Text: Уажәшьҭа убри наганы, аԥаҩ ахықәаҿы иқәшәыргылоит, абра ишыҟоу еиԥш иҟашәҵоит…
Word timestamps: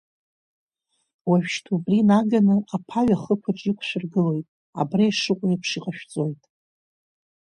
Уажәшьҭа 1.29 1.71
убри 1.75 2.07
наганы, 2.09 2.55
аԥаҩ 2.75 3.09
ахықәаҿы 3.15 3.67
иқәшәыргылоит, 3.69 4.47
абра 4.81 5.03
ишыҟоу 5.09 5.49
еиԥш 5.51 5.69
иҟашәҵоит… 5.77 6.41